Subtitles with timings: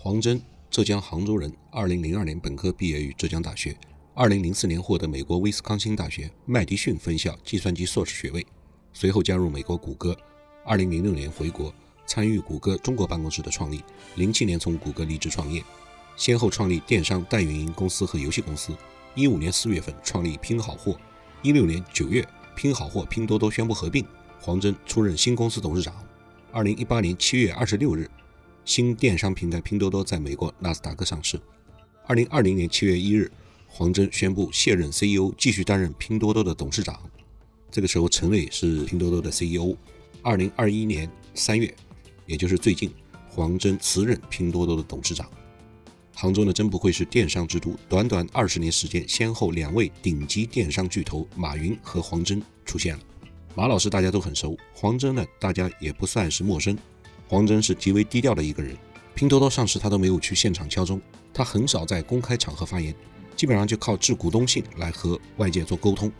[0.00, 3.76] 黄峥，浙江杭州人，二零零二年本科毕业于浙江大学，
[4.14, 8.46] 二零零四年获得美国威斯康星大学麦迪逊分校计算机硕士学位，
[8.92, 10.16] 随后加入美国谷歌，
[10.64, 11.74] 二零零六年回国
[12.06, 13.82] 参与谷歌中国办公室的创立，
[14.14, 15.64] 零七年从谷歌离职创业，
[16.16, 18.72] 先后创立电商代运营公司和游戏公司，
[19.16, 20.96] 一五年四月份创立拼好货，
[21.42, 22.24] 一六年九月
[22.54, 24.06] 拼好货拼多多宣布合并，
[24.40, 25.92] 黄峥出任新公司董事长。
[26.52, 28.08] 二零一八年七月二十六日，
[28.68, 31.40] 新电商平台拼多多在美国纳斯达克上市。
[32.06, 33.32] 二零二零年七月一日，
[33.66, 37.00] 黄峥宣布卸任 CEO，继续担任拼多多的董事长。
[37.70, 39.74] 这个时候，陈磊是拼多多的 CEO。
[40.20, 41.74] 二零二一年三月，
[42.26, 42.92] 也就是最近，
[43.30, 45.26] 黄峥辞任拼多多的董事长。
[46.14, 53.02] 杭州呢，真不愧是电商之都，短短二十年时间，先后两位顶级电商巨头马云和黄峥出现了。
[53.54, 56.76] 马老师大家都很熟，黄峥呢大家也不算是陌生。
[57.28, 58.74] 黄峥是极为低调的一个人，
[59.14, 60.98] 拼多多上市他都没有去现场敲钟，
[61.34, 62.94] 他很少在公开场合发言，
[63.36, 66.10] 基本上就靠致股东信来和外界做沟通。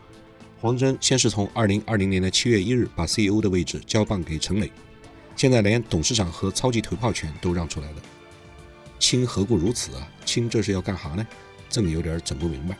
[0.61, 4.71] 黄峥先是从二零二零年的七月一日把 CEO 的位置交棒给陈磊，
[5.35, 8.01] 现在连董事长和超级投票权都让出来了。
[8.99, 10.07] 亲何故如此啊？
[10.25, 11.25] 亲这是要干哈呢？
[11.69, 12.77] 朕有点整不明白。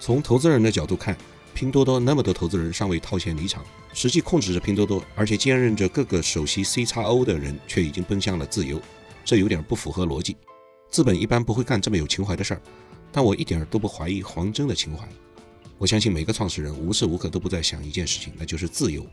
[0.00, 1.16] 从投资人的角度看。
[1.60, 8.80] 拼多多那么多投资人尚未套现离场，实际控制着拼多多，而且兼任着各个首席 C 叉 O 的人却已经奔向了自由，
[9.26, 10.38] 这有点不符合逻辑。
[10.88, 12.62] 资本一般不会干这么有情怀的事儿，
[13.12, 15.06] 但我一点都不怀疑黄峥的情怀。
[15.76, 19.06] 我相信每个创始人无时无刻都不在想一件事情，那就是自由。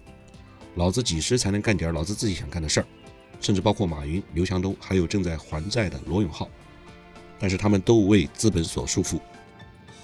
[0.75, 2.87] 老子几时才能干点老子自己想干的事儿？
[3.41, 6.49] 甚至包括马云、刘强东，还有正在还债的罗永浩，
[7.37, 9.19] 但是他们都为资本所束缚。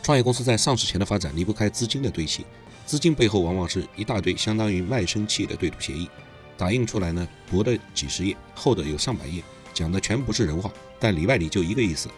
[0.03, 2.45] 创业公司在上市前的发展离不开资金的堆砌，
[2.85, 6.09] 资金背后往往是一大堆相当于卖身契的对赌协议，
[6.57, 9.41] 打印出来呢，薄的几十页，厚的有上百页，
[9.73, 12.09] 讲的全不是人话，但里外里就一个意思：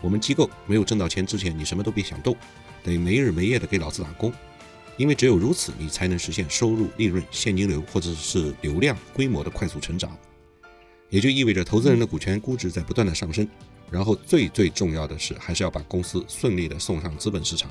[0.00, 2.36] 我们机构没有挣到钱之前，你什么都别想动，
[2.84, 4.32] 得没日没夜的给老子打工，
[4.96, 10.16] 因为只有如此，你才能实现收入、利润、现金流或者是流量规模的快速成长，
[11.10, 13.48] 也就意味着投资人的股权估值在不断的上升。
[13.90, 17.70] 然后最最重要的是，还是要把公司顺利的送上资本市场，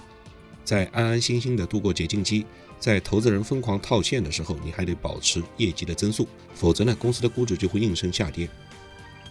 [0.64, 2.46] 在安安心心的度过解禁期，
[2.80, 8.48] 在投资人疯狂套现的时候，你还得保持业绩的增速，否则呢，公司的估值就会应声下跌。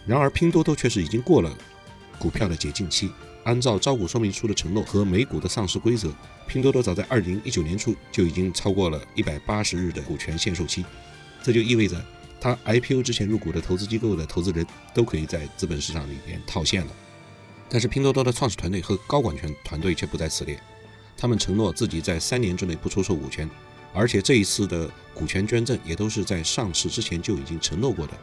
[0.05, 1.57] 然而，拼多多却是已经过了
[2.19, 3.09] 股票的解禁期，
[3.43, 6.13] 按照招股说明书的承诺和美股的上市规则，
[6.47, 10.85] 拼多多早在二零一九年初就已经超过了一百八十日的股权限售期，
[11.41, 11.99] 这就意味着。
[12.43, 16.93] 他 IPO 之前入股的投资机构的投资人都可以在资本市场里边套现了，
[17.69, 20.59] 但是拼多多的创始团队和高管权团队却不在此列。
[21.15, 23.49] 他们承诺自己在三年之内不出售股权，
[23.93, 28.13] 而且这一次的股权捐赠也都是在上市之前就已经承诺过的，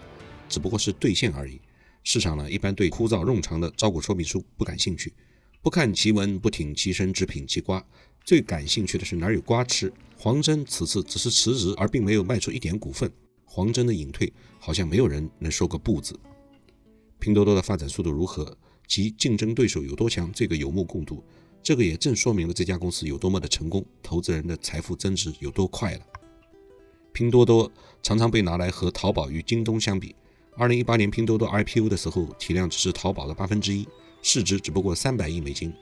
[0.51, 1.59] 只不过是兑现而已。
[2.05, 5.15] 市场呢，一般对枯燥冗长的招股说明书不感兴趣，
[5.63, 7.83] 不看其文，不挺其身，只品其瓜。
[8.23, 9.91] 最感兴趣的是哪有瓜吃。
[10.19, 13.11] 黄峥此次只是辞职，而并没有卖出一点股份。
[13.53, 16.17] 黄峥的隐退，好像没有人能说个不字。
[17.19, 18.57] 拼多多的发展速度如何，
[18.87, 21.21] 其竞争对手有多强，这个有目共睹。
[21.61, 26.07] 这个也正说明了这家公司有多么的成功，投资人的财富增值有多快了。
[27.13, 27.71] 拼多多
[28.05, 30.15] 常常被拿来和淘宝与京东相比。
[30.57, 33.85] 二零一八年拼多多 IPO 的时候，体量只是淘宝的八分之一，
[34.23, 35.75] 市值只不过三百亿美金。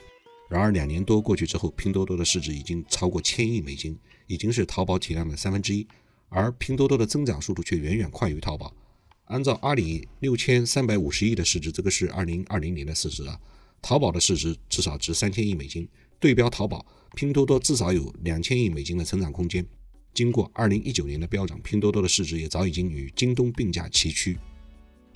[0.48, 5.86] 然而两年多过去之后，拼多多的市值已经超过千亿美金，已经是淘宝体量的三分之一。
[6.28, 8.74] 而拼多多的增长速度却远远快于淘宝。
[9.26, 13.38] 按照阿里六千三百五十亿的市值，这个是二零二零年的市值啊。
[13.82, 15.86] 淘宝的市值至少值三千亿美金，
[16.18, 16.84] 对标淘宝，
[17.14, 19.64] 拼多多至少有两千亿美金的成长空间。
[20.14, 24.38] 经过二零一九年的飙涨，拼多多的市值也早已经与京东并驾齐驱。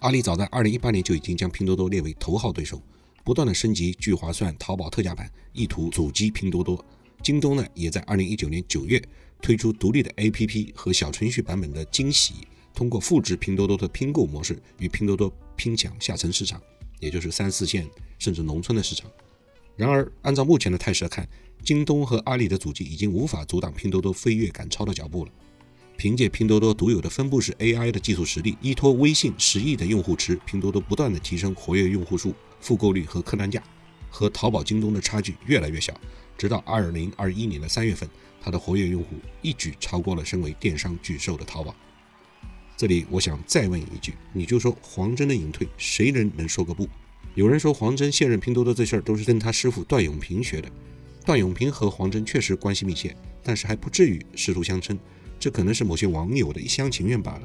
[0.00, 2.80] 阿里早在二零一八年就已经将拼多多列为头号对手，
[3.24, 6.84] 不断的升级聚划算淘宝特价版，意图阻击拼多多。
[7.22, 9.02] 京东呢，也在二零一九年九月。
[9.42, 12.34] 推出独立的 APP 和小程序版本的惊喜，
[12.72, 16.62] 通过复制拼多多的拼购模式，与拼多多拼抢下沉市场，
[17.00, 17.86] 也就是三四线
[18.20, 19.10] 甚至农村的市场。
[19.76, 21.28] 然而，按照目前的态势来看，
[21.64, 25.32] 京东和阿里的阻击已经无法阻挡拼多多飞跃赶超的脚步了。
[25.96, 33.62] 凭借拼多多独有的分布式 AI 的技术实力，依托微信十亿的用户池，拼多多不断的提升活跃用户数、复购率和客单价，
[34.08, 35.92] 和淘宝、京东的差距越来越小。
[36.38, 38.08] 直到二零二一年的三月份。
[38.42, 41.74] 它的活跃用户一举超过了身为电商巨兽的淘宝。
[42.76, 46.88] 这里我想再问一句，你就说黄峥的隐退，谁人能说个不？
[47.34, 50.68] 有人说黄峥卸任拼多多这事儿都是跟他师傅段永平学的。
[51.24, 54.98] 段永平和黄峥确实关系密切，但是还不至于师徒相称，
[55.38, 57.42] 这可能是某些网友的一厢情愿罢了。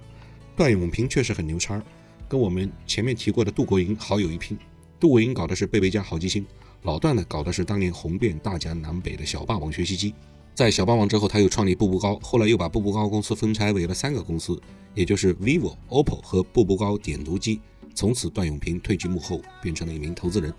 [0.55, 1.79] 段永平确实很牛叉，
[2.27, 4.57] 跟我们前面提过的杜国营好友一拼。
[4.99, 6.43] 杜国英搞的是贝贝家好记星，
[6.81, 10.15] 老段呢搞的是当年红遍大江南北的小霸王学习机。
[10.57, 14.59] 在小霸王之后，他又创立步步高，后来又把步步高公司分拆为了三个公司，
[14.95, 17.61] 也就是 vivo、OPPO 和步步高点读机。
[17.93, 20.51] 从此，段永平退居幕后，变成了一名投资人。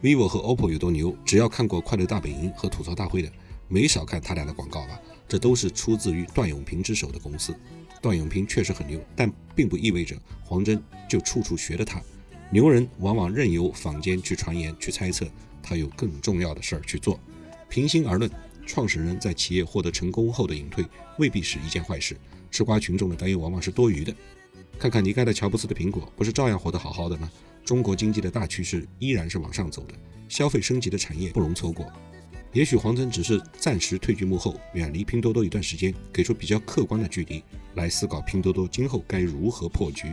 [0.00, 1.12] vivo 和 OPPO 有多牛？
[1.24, 3.32] 只要看过《快乐大本营》和《吐槽大会》的，
[3.66, 4.96] 没少看他俩的广告吧？
[5.26, 7.52] 这都是出自于段永平之手的公司。
[8.00, 12.00] 段永平确实很牛，但并不意味着黄峥就处处学的他。
[12.52, 15.26] 牛人往往任由坊间去传言、去猜测，
[15.60, 17.18] 他有更重要的事儿去做。
[17.68, 18.30] 平心而论。
[18.66, 20.84] 创始人在企业获得成功后的隐退
[21.18, 22.16] 未必是一件坏事，
[22.50, 24.14] 吃瓜群众的担忧往往是多余的。
[24.78, 27.30] 看看离开了乔布斯的苹果，不是照样活得好好的吗？
[27.64, 29.94] 中国经济的大趋势依然是往上走的，
[30.28, 31.86] 消费升级的产业不容错过。
[32.52, 37.42] 也许黄峥只是暂时退居幕后，远离拼多多一段时间，给出比较客观的距离
[37.76, 40.12] 来思考拼多多今后该如何破局。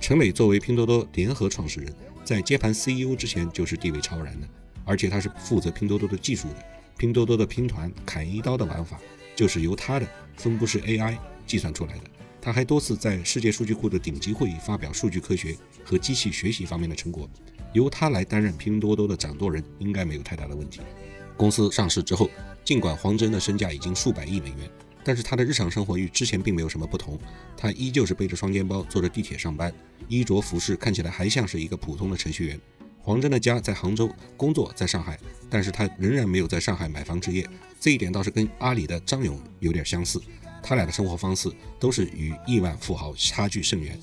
[0.00, 1.94] 陈磊作为拼多多联合创始人，
[2.24, 4.48] 在接盘 CEO 之前就是地位超然的，
[4.84, 6.64] 而且他是负责拼多多的技术的。
[6.96, 9.00] 拼多多的拼团砍一刀的玩法，
[9.34, 10.06] 就是由他的
[10.36, 11.16] 分布式 AI
[11.46, 12.04] 计算出来的。
[12.40, 17.28] 他还多次在世界数据库的顶级会议发表数据科学和机器学习方面的成果，
[17.72, 20.80] 由他来担任拼多多的掌舵人，应该没有太大的问题。
[21.36, 22.28] 公司上市之后，
[22.64, 24.68] 尽管黄峥的身价已经数百亿美元，
[25.04, 27.18] 但是他的日常生活与之前并没有什么不同。
[27.56, 29.72] 他依旧是背着双肩包坐着地铁上班，
[30.08, 32.60] 衣着服饰看起来还像是一个普通的程序员。
[33.04, 35.18] 黄峥的家在杭州，工作在上海，
[35.50, 37.44] 但是他仍然没有在上海买房置业，
[37.80, 40.22] 这一点倒是跟阿里的张勇有点相似。
[40.62, 41.50] 他俩的生活方式
[41.80, 43.98] 都是与亿万富豪差距甚远，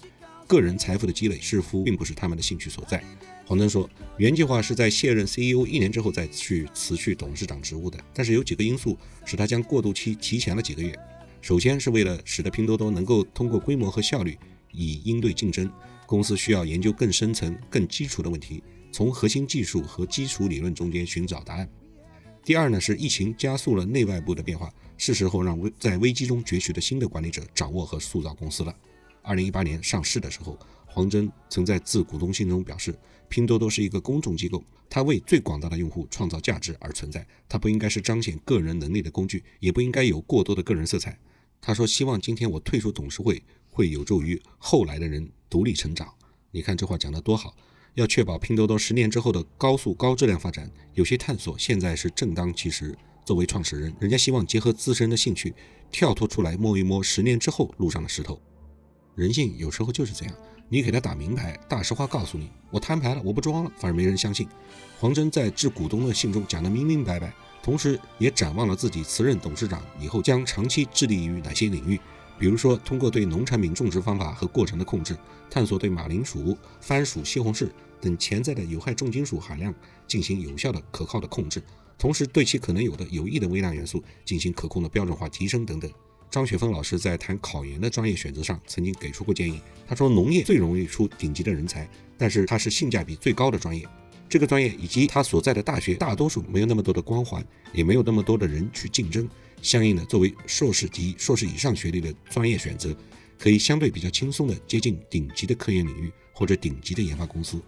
[0.45, 3.01] 个人财富的积累似乎并不是他们的兴趣所在。
[3.45, 10.93] 黄峥说，原计划是在卸任 CEO 一年之后再去辞去董事长职务的，但是有几个因素使他将过渡期提前了几个月。
[11.41, 14.37] 首先是为了使得拼多多能够通过规模和效率
[14.73, 15.71] 以应对竞争，
[16.05, 18.61] 公司需要研究更深层、更基础的问题。
[18.91, 21.69] 从核心技术和基础理论中间寻找答案。
[22.43, 28.75] 第二呢，是疫情加速了内外部的变化，是时候让危在危机中崛起的新的管理者掌握和塑造公司了。
[29.21, 30.57] 二零一八年上市的时候，
[30.87, 32.97] 黄峥曾在致股东信中表示，
[33.27, 41.19] 拼多多是一个公众机构，它为最广大的用户创造价值而存在，它不应该是彰显个人能力的工具，也不应该有过多的个人色彩。
[41.61, 46.11] 他说，希望今天我退出董事会，会有助于后来的人独立成长。
[46.51, 47.55] 你看这话讲得多好。
[47.95, 52.97] 要确保拼多多十年之后的高速高质量发展，有些探索现在是正当其时。
[53.25, 55.53] 作为创始人，人家希望结合自身的兴趣，
[55.91, 58.41] 跳脱出来摸一摸十年之后路上的石头。
[59.13, 60.33] 人性有时候就是这样，
[60.67, 64.47] 你给他打明牌，大实话告诉你，我摊牌了，我不装了，反而没人相信。
[64.99, 67.31] 黄峥在致股东的信中讲得明明白白，
[67.61, 71.99] 同时也展望了自己辞任董事长以后将长期致力于哪些领域。
[72.39, 75.15] 比如说，通过对农产品种植方法和过程的控制，
[75.49, 77.69] 探索对马铃薯、番薯、西红柿
[77.99, 79.75] 等潜在的有害重金属含量
[80.07, 81.61] 进行有效的、可靠的控制，
[81.97, 85.91] 同时对其可能有的有益的微量元素进行可控的标准化提升等等。
[86.31, 93.85] 张雪峰老师在谈考研的专业选择上曾经给出过建议，他说农业最容易出顶级的人才，但是它是性价比最高的专业。
[94.29, 97.43] 这个专业以及他所在的大学，大多数没有那么多的光环，
[97.73, 99.27] 也没有那么多的人去竞争。
[99.61, 102.95] 相应的，作为硕士及硕士以上学历的专业选择，
[103.37, 107.61] 可以相对比较轻松地接近顶级的科研领域或者顶级的研发公司，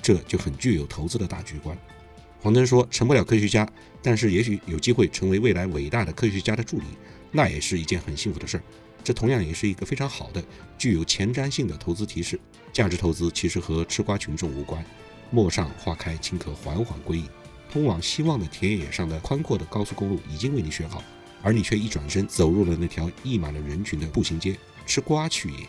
[0.00, 1.76] 这就很具有投资的大局观。
[2.40, 3.68] 黄峥说，成不了科学家，
[4.00, 6.84] 但是也许有机会成为未来伟大的科学家的助理，
[7.32, 8.62] 那也是一件很幸福的事儿。
[9.02, 10.42] 这同样也是一个非常好的、
[10.76, 12.38] 具有前瞻性的投资提示。
[12.72, 14.84] 价值投资其实和吃瓜群众无关。
[15.30, 17.24] 陌上花开，请可缓缓归矣。
[17.70, 21.02] 通往希望的田野上的宽阔的高速公路已经为你选好。
[21.42, 25.68] 而你却一转身走入了那条溢满了人群的步行街，吃瓜去也。